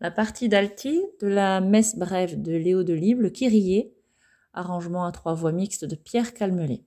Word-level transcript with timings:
la 0.00 0.10
partie 0.10 0.48
d'alti 0.48 1.02
de 1.20 1.26
la 1.26 1.60
messe 1.60 1.96
brève 1.96 2.40
de 2.40 2.52
Léo 2.52 2.84
Delibes, 2.84 3.20
le 3.20 3.30
Kyrie, 3.30 3.92
arrangement 4.52 5.04
à 5.04 5.12
trois 5.12 5.34
voix 5.34 5.52
mixtes 5.52 5.84
de 5.84 5.96
Pierre 5.96 6.34
Calmelet. 6.34 6.84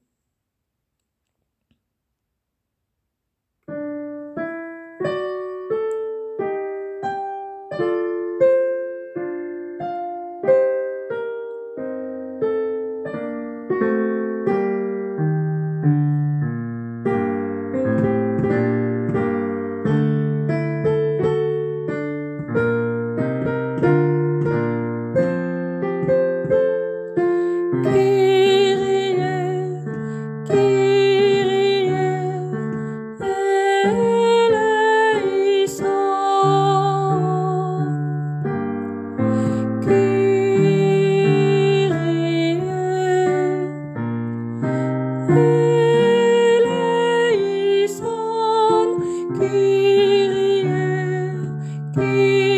be 52.02 52.51